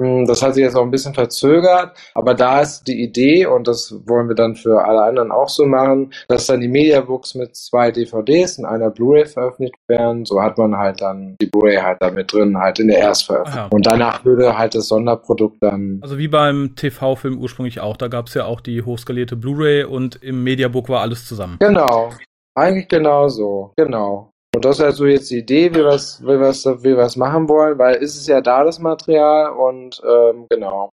[0.02, 3.68] Hm, das hat sich jetzt auch ein bisschen verzögert, aber da ist die Idee, und
[3.68, 7.56] das wollen wir dann für alle anderen auch so machen, dass dann die Mediabooks mit
[7.56, 10.26] zwei DVDs in einer Blu-ray veröffentlicht werden.
[10.26, 13.70] So hat man halt dann die Blu-ray halt da mit drin, halt in der Erstveröffentlichung.
[13.70, 13.76] Ja.
[13.76, 16.00] Und danach würde halt das Sonderprodukt dann.
[16.02, 20.16] Also wie beim TV-Film ursprünglich auch, da gab es ja auch die hochskalierte Blu-ray und
[20.24, 21.58] im Mediabook war alles zusammen.
[21.60, 22.12] Genau.
[22.56, 23.74] Eigentlich genau so.
[23.78, 24.33] Genau.
[24.56, 27.50] Und das ist also jetzt die Idee, wie wir es wie wir's, wie wir's machen
[27.50, 30.90] wollen, weil ist es ja da das Material und ähm, genau.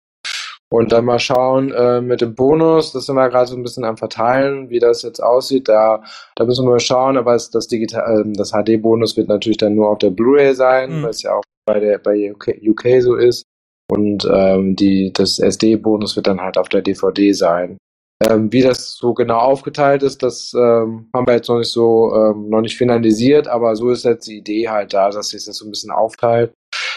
[0.70, 3.84] Und dann mal schauen äh, mit dem Bonus, das sind wir gerade so ein bisschen
[3.84, 5.68] am Verteilen, wie das jetzt aussieht.
[5.68, 6.02] Da,
[6.34, 9.76] da müssen wir mal schauen, aber es, das, Digital, äh, das HD-Bonus wird natürlich dann
[9.76, 11.02] nur auf der Blu-ray sein, mhm.
[11.04, 13.44] weil es ja auch bei der bei UK, UK so ist.
[13.88, 17.76] Und ähm, die, das SD-Bonus wird dann halt auf der DVD sein.
[18.20, 22.14] Ähm, wie das so genau aufgeteilt ist, das ähm, haben wir jetzt noch nicht so
[22.14, 25.56] ähm, noch nicht finalisiert, aber so ist jetzt die Idee halt da, dass sich das
[25.56, 26.52] so ein bisschen aufteilt.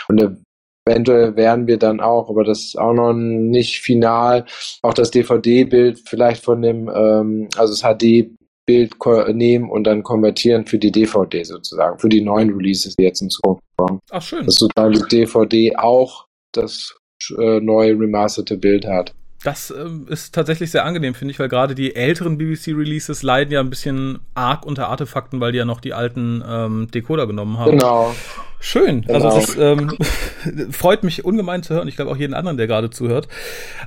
[0.07, 0.37] Und
[0.85, 4.45] eventuell werden wir dann auch, aber das ist auch noch nicht final,
[4.83, 8.29] auch das DVD-Bild vielleicht von dem, ähm, also das HD
[8.67, 8.97] Bild
[9.33, 13.29] nehmen und dann konvertieren für die DVD sozusagen, für die neuen Releases, die jetzt in
[13.29, 13.99] Zukunft kommen.
[14.11, 14.45] Ach schön.
[14.45, 16.93] Dass sozusagen die DVD auch das
[17.37, 19.15] äh, neue remasterte Bild hat.
[19.47, 23.61] Das ähm, ist tatsächlich sehr angenehm, finde ich, weil gerade die älteren BBC-Releases leiden ja
[23.61, 27.71] ein bisschen arg unter Artefakten, weil die ja noch die alten ähm, Decoder genommen haben.
[27.71, 28.13] Genau.
[28.59, 29.05] Schön.
[29.07, 29.95] Also das ähm,
[30.71, 31.87] freut mich ungemein zu hören.
[31.87, 33.29] Ich glaube auch jeden anderen, der gerade zuhört.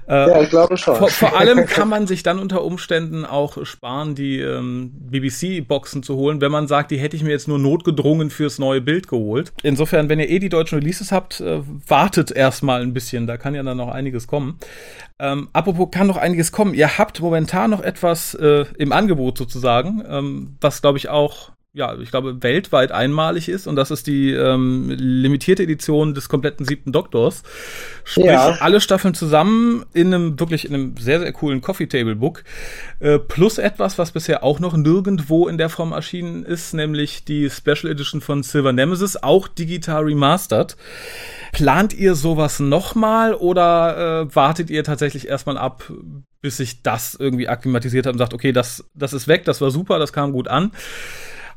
[0.09, 0.97] Äh, ja, ich glaube schon.
[0.97, 6.17] Vor, vor, allem kann man sich dann unter Umständen auch sparen, die ähm, BBC-Boxen zu
[6.17, 9.53] holen, wenn man sagt, die hätte ich mir jetzt nur notgedrungen fürs neue Bild geholt.
[9.63, 13.27] Insofern, wenn ihr eh die deutschen Releases habt, äh, wartet erstmal ein bisschen.
[13.27, 14.59] Da kann ja dann noch einiges kommen.
[15.21, 16.73] Ähm, apropos kann noch einiges kommen.
[16.73, 21.97] Ihr habt momentan noch etwas äh, im Angebot sozusagen, ähm, was glaube ich auch ja,
[21.97, 26.91] ich glaube, weltweit einmalig ist und das ist die ähm, limitierte Edition des kompletten siebten
[26.91, 27.45] Doktors.
[28.03, 28.57] Sprich, ja.
[28.59, 32.43] alle Staffeln zusammen in einem wirklich in einem sehr, sehr coolen Coffee Table Book.
[32.99, 37.49] Äh, plus etwas, was bisher auch noch nirgendwo in der Form erschienen ist, nämlich die
[37.49, 40.77] Special Edition von Silver Nemesis, auch digital remastered.
[41.53, 45.93] Plant ihr sowas nochmal oder äh, wartet ihr tatsächlich erstmal ab,
[46.41, 49.71] bis sich das irgendwie akklimatisiert hat und sagt, okay, das, das ist weg, das war
[49.71, 50.73] super, das kam gut an?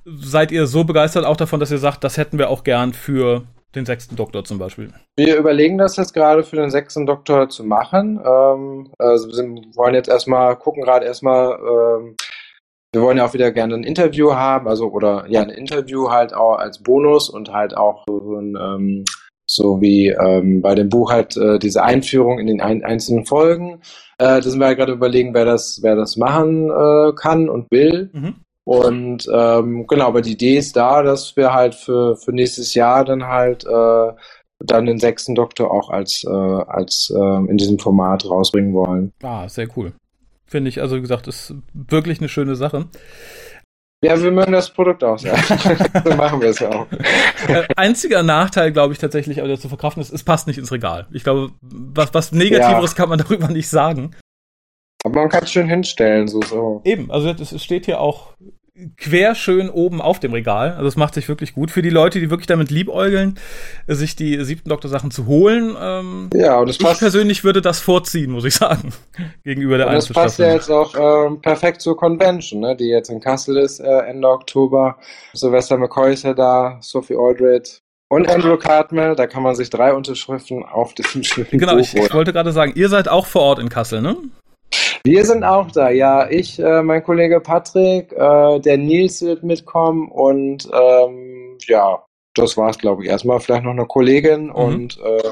[0.06, 3.44] Seid ihr so begeistert auch davon, dass ihr sagt, das hätten wir auch gern für
[3.76, 4.94] den sechsten Doktor zum Beispiel?
[5.18, 8.20] Wir überlegen das jetzt gerade für den sechsten Doktor zu machen.
[8.24, 12.16] Ähm, also wir sind, wollen jetzt erstmal gucken, gerade erstmal, ähm,
[12.94, 16.34] wir wollen ja auch wieder gerne ein Interview haben, also oder ja, ein Interview halt
[16.34, 19.06] auch als Bonus und halt auch so ein ähm,
[19.50, 23.82] so wie ähm, bei dem Buch halt äh, diese Einführung in den ein einzelnen Folgen.
[24.18, 27.70] Äh, das sind wir halt gerade überlegen, wer das, wer das machen äh, kann und
[27.72, 28.10] will.
[28.14, 28.36] Mhm.
[28.66, 33.04] Und ähm, genau, aber die Idee ist da, dass wir halt für, für nächstes Jahr
[33.04, 34.12] dann halt äh,
[34.60, 39.12] dann den sechsten Doktor auch als, äh, als äh, in diesem Format rausbringen wollen.
[39.22, 39.94] Ah, sehr cool.
[40.46, 42.86] Finde ich, also wie gesagt, ist wirklich eine schöne Sache.
[44.04, 45.36] Ja, wir mögen das Produkt auch sehr.
[46.06, 46.88] so machen wir es ja auch.
[47.48, 50.74] Äh, einziger Nachteil, glaube ich, tatsächlich, aber der zu verkraften ist, es passt nicht ins
[50.74, 51.08] Regal.
[51.12, 52.98] Ich glaube, was, was Negativeres ja.
[52.98, 54.14] kann man darüber nicht sagen.
[55.04, 56.82] Aber man kann es schön hinstellen, so, so.
[56.86, 58.34] Eben, also es steht hier auch
[58.98, 60.72] quer schön oben auf dem Regal.
[60.74, 63.38] Also es macht sich wirklich gut für die Leute, die wirklich damit liebäugeln,
[63.88, 65.76] sich die siebten Doktor Sachen zu holen.
[65.80, 68.92] Ähm, ja, und das ich persönlich würde das vorziehen, muss ich sagen,
[69.44, 73.10] gegenüber der und Das passt ja jetzt auch ähm, perfekt zur Convention, ne, die jetzt
[73.10, 74.98] in Kassel ist äh, Ende Oktober.
[75.34, 79.92] Sylvester McCoy ist ja da, Sophie Aldred, und Andrew Cartmel, da kann man sich drei
[79.92, 83.60] Unterschriften auf diesem schönen Genau, ich, ich, wollte gerade sagen, ihr seid auch vor Ort
[83.60, 84.18] in Kassel, ne?
[85.04, 86.30] Wir sind auch da, ja.
[86.30, 92.04] Ich, äh, mein Kollege Patrick, äh, der Nils wird mitkommen und ähm, ja,
[92.36, 93.10] das war's, glaube ich.
[93.10, 94.56] Erstmal vielleicht noch eine Kollegin mhm.
[94.56, 95.30] und äh,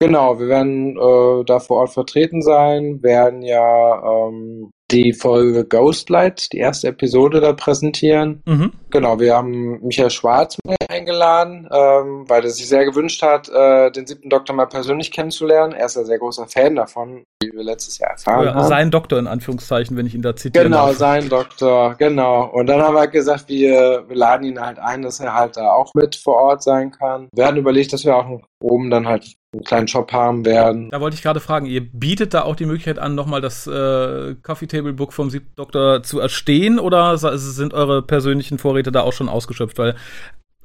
[0.00, 6.52] genau, wir werden äh, da vor Ort vertreten sein, werden ja ähm, die Folge Ghostlight,
[6.52, 8.42] die erste Episode da präsentieren.
[8.46, 8.72] Mhm.
[8.90, 14.06] Genau, wir haben Michael Schwarz eingeladen, ähm, weil er sich sehr gewünscht hat, äh, den
[14.06, 15.72] siebten Doktor mal persönlich kennenzulernen.
[15.72, 18.68] Er ist ein sehr großer Fan davon, wie wir letztes Jahr erfahren ja, haben.
[18.68, 20.64] Sein Doktor in Anführungszeichen, wenn ich ihn da zitiere.
[20.64, 20.96] Genau, darf.
[20.96, 22.44] sein Doktor, genau.
[22.44, 25.72] Und dann haben wir gesagt, wir, wir laden ihn halt ein, dass er halt da
[25.72, 27.28] auch mit vor Ort sein kann.
[27.32, 28.26] Wir hatten überlegt, dass wir auch
[28.62, 30.90] oben dann halt einen kleinen Shop haben werden.
[30.90, 34.34] Da wollte ich gerade fragen, ihr bietet da auch die Möglichkeit an, nochmal das äh,
[34.42, 39.12] Coffee Table Book vom siebten Doktor zu erstehen oder sind eure persönlichen Vorräte da auch
[39.12, 39.78] schon ausgeschöpft?
[39.78, 39.94] Weil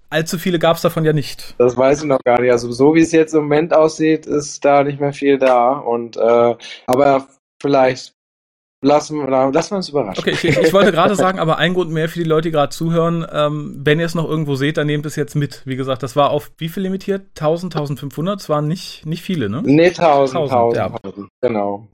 [0.10, 1.55] allzu viele gab es davon ja nicht.
[1.57, 2.51] Das weiß ich noch gar nicht.
[2.51, 5.71] Also so wie es jetzt im Moment aussieht, ist da nicht mehr viel da.
[5.73, 6.55] Und äh,
[6.86, 7.27] aber
[7.62, 8.16] vielleicht
[8.84, 10.20] Lassen, lassen wir uns überraschen.
[10.20, 12.70] Okay, ich, ich wollte gerade sagen, aber ein Grund mehr für die Leute, die gerade
[12.70, 15.63] zuhören, ähm, wenn ihr es noch irgendwo seht, dann nehmt es jetzt mit.
[15.66, 17.30] Wie gesagt, das war auf wie viel limitiert?
[17.30, 18.40] 1000, 1500?
[18.40, 19.63] Das waren nicht, nicht viele, ne?
[19.66, 21.26] Nee, 1000, 1000, 1000 ja.
[21.42, 21.88] genau.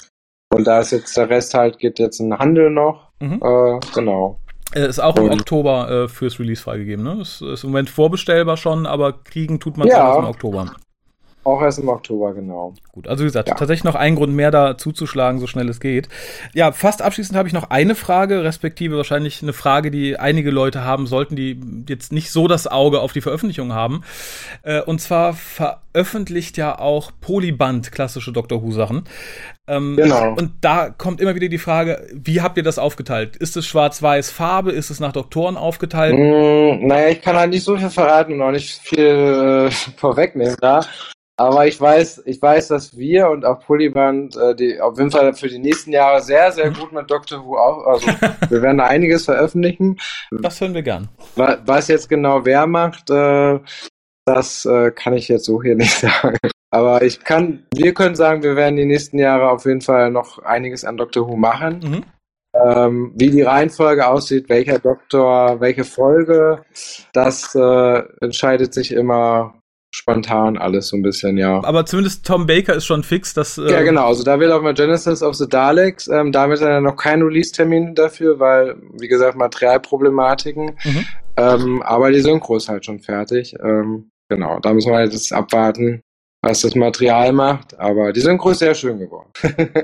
[0.54, 3.12] Und da ist jetzt der Rest halt, geht jetzt in den Handel noch.
[3.22, 3.42] Mhm.
[3.42, 4.40] Äh, genau.
[4.76, 7.22] Äh, ist auch im Oktober äh, fürs Release freigegeben, ne?
[7.22, 10.10] Ist, ist im Moment vorbestellbar schon, aber kriegen tut man ja.
[10.10, 10.76] erst im Oktober.
[11.44, 12.74] Auch erst im Oktober, genau.
[12.94, 13.56] Gut, also wie gesagt, ja.
[13.56, 16.08] tatsächlich noch ein Grund mehr da zuzuschlagen, so schnell es geht.
[16.54, 20.86] Ja, fast abschließend habe ich noch eine Frage, respektive wahrscheinlich eine Frage, die einige Leute
[20.86, 24.04] haben sollten, die jetzt nicht so das Auge auf die Veröffentlichung haben.
[24.62, 29.04] Äh, und zwar veröffentlicht ja auch Polyband klassische Doctor Who-Sachen.
[29.68, 30.34] Ähm, genau.
[30.34, 33.36] Und da kommt immer wieder die Frage, wie habt ihr das aufgeteilt?
[33.36, 34.72] Ist es schwarz-weiß Farbe?
[34.72, 36.16] Ist es nach Doktoren aufgeteilt?
[36.16, 40.56] Mm, naja, ich kann halt nicht so viel verraten und auch nicht viel äh, vorwegnehmen
[40.62, 40.82] da.
[41.44, 45.34] Aber ich weiß, ich weiß, dass wir und auch Polyband äh, die auf jeden Fall
[45.34, 48.08] für die nächsten Jahre sehr, sehr gut mit Doctor Who auch, also
[48.50, 50.00] wir werden da einiges veröffentlichen.
[50.32, 51.10] Das hören wir gern.
[51.36, 53.60] Was jetzt genau wer macht, äh,
[54.26, 56.38] das äh, kann ich jetzt so hier nicht sagen.
[56.72, 60.40] Aber ich kann, wir können sagen, wir werden die nächsten Jahre auf jeden Fall noch
[60.40, 61.80] einiges an Doctor Who machen.
[61.84, 62.04] Mhm.
[62.56, 66.64] Ähm, wie die Reihenfolge aussieht, welcher Doktor, welche Folge,
[67.12, 69.56] das äh, entscheidet sich immer
[69.94, 71.64] spontan alles so ein bisschen, ja.
[71.64, 73.58] Aber zumindest Tom Baker ist schon fix, dass.
[73.58, 74.08] Äh ja, genau.
[74.08, 76.08] Also da will auch mal Genesis of the Daleks.
[76.08, 80.78] Ähm, damit hat er noch keinen Release-Termin dafür, weil, wie gesagt, Materialproblematiken.
[80.84, 81.06] Mhm.
[81.38, 83.56] Ähm, aber die Synchro ist halt schon fertig.
[83.64, 86.02] Ähm, genau, da müssen wir jetzt abwarten,
[86.42, 87.80] was das Material macht.
[87.80, 89.30] Aber die Synchro ist sehr schön geworden.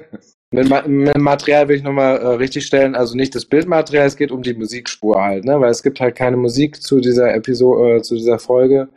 [0.52, 4.18] mit, Ma mit Material will ich nochmal äh, richtig stellen, also nicht das Bildmaterial, es
[4.18, 5.62] geht um die Musikspur halt, ne?
[5.62, 8.90] Weil es gibt halt keine Musik zu dieser Episode, äh, zu dieser Folge.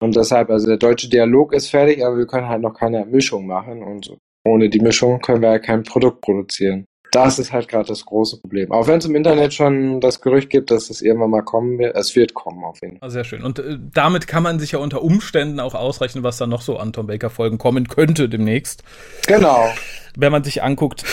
[0.00, 3.46] Und deshalb, also der deutsche Dialog ist fertig, aber wir können halt noch keine Mischung
[3.46, 6.86] machen und ohne die Mischung können wir ja kein Produkt produzieren.
[7.12, 8.70] Das ist halt gerade das große Problem.
[8.70, 11.96] Auch wenn es im Internet schon das Gerücht gibt, dass es irgendwann mal kommen wird,
[11.96, 13.10] es wird kommen auf jeden Fall.
[13.10, 13.42] Sehr schön.
[13.42, 16.76] Und äh, damit kann man sich ja unter Umständen auch ausrechnen, was da noch so
[16.76, 18.82] an Tom Baker Folgen kommen könnte demnächst.
[19.26, 19.68] Genau.
[20.16, 21.04] Wenn man sich anguckt,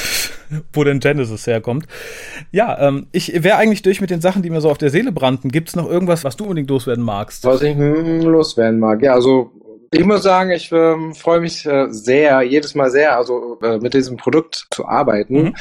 [0.74, 1.86] wo denn Genesis herkommt.
[2.52, 5.12] Ja, ähm, ich wäre eigentlich durch mit den Sachen, die mir so auf der Seele
[5.12, 5.50] brannten.
[5.50, 7.44] Gibt es noch irgendwas, was du unbedingt loswerden magst?
[7.46, 9.02] Was ich hm, loswerden mag?
[9.02, 9.52] Ja, also
[9.92, 13.94] ich muss sagen, ich ähm, freue mich äh, sehr, jedes Mal sehr, also äh, mit
[13.94, 15.44] diesem Produkt zu arbeiten.
[15.44, 15.56] Mhm.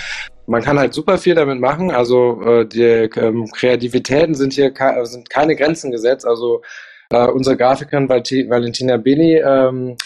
[0.46, 1.90] Man kann halt super viel damit machen.
[1.90, 6.26] Also äh, die ähm, Kreativitäten sind hier ke sind keine Grenzen gesetzt.
[6.26, 6.62] Also
[7.10, 9.96] äh, unsere Grafikerin Valentina Billy ähm,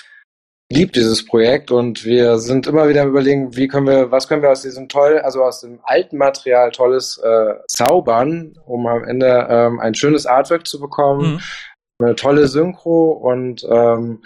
[0.71, 4.51] liebt dieses Projekt und wir sind immer wieder überlegen, wie können wir, was können wir
[4.51, 9.81] aus diesem toll, also aus dem alten Material tolles äh, zaubern, um am Ende ähm,
[9.81, 11.41] ein schönes Artwork zu bekommen, mhm.
[11.99, 14.23] Eine tolle Synchro und ähm,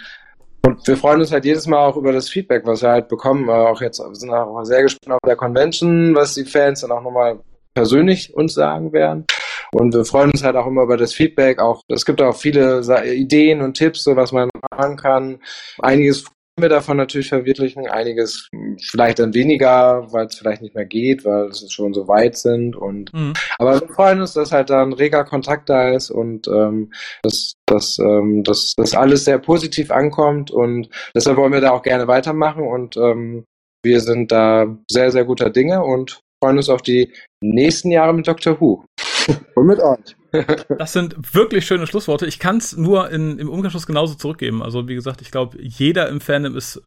[0.65, 3.49] und wir freuen uns halt jedes Mal auch über das Feedback, was wir halt bekommen.
[3.49, 6.91] Äh, auch jetzt wir sind auch sehr gespannt auf der Convention, was die Fans dann
[6.91, 7.39] auch nochmal
[7.73, 9.25] persönlich uns sagen werden.
[9.73, 11.59] Und wir freuen uns halt auch immer über das Feedback.
[11.59, 15.39] Auch es gibt auch viele Ideen und Tipps, so was man machen kann.
[15.79, 16.25] Einiges
[16.57, 21.47] wir davon natürlich verwirklichen, einiges vielleicht dann weniger, weil es vielleicht nicht mehr geht, weil
[21.47, 23.33] es schon so weit sind und mhm.
[23.57, 26.91] aber wir freuen uns, dass halt da ein reger Kontakt da ist und ähm,
[27.23, 31.83] dass, dass, ähm, dass das alles sehr positiv ankommt und deshalb wollen wir da auch
[31.83, 33.45] gerne weitermachen und ähm,
[33.83, 37.11] wir sind da sehr, sehr guter Dinge und freuen uns auf die
[37.41, 38.59] nächsten Jahre mit Dr.
[38.59, 38.85] Who.
[39.55, 40.15] und mit euch.
[40.77, 42.25] Das sind wirklich schöne Schlussworte.
[42.25, 44.63] Ich kann es nur in, im Umkehrschluss genauso zurückgeben.
[44.63, 46.81] Also, wie gesagt, ich glaube, jeder im Fandom ist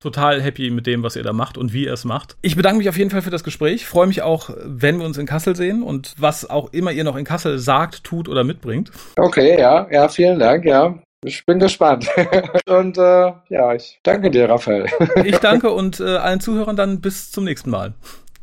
[0.00, 2.36] total happy mit dem, was ihr da macht und wie ihr es macht.
[2.42, 3.86] Ich bedanke mich auf jeden Fall für das Gespräch.
[3.86, 7.16] Freue mich auch, wenn wir uns in Kassel sehen und was auch immer ihr noch
[7.16, 8.90] in Kassel sagt, tut oder mitbringt.
[9.16, 10.94] Okay, ja, ja, vielen Dank, ja.
[11.24, 12.08] Ich bin gespannt.
[12.68, 14.86] und äh, ja, ich danke dir, Raphael.
[15.24, 17.94] ich danke und äh, allen Zuhörern dann bis zum nächsten Mal.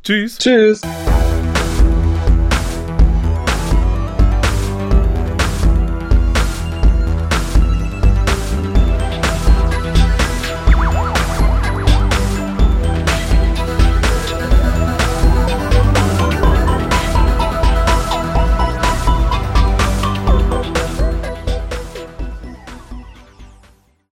[0.03, 0.37] Tschüss.
[0.37, 0.81] Tschüss.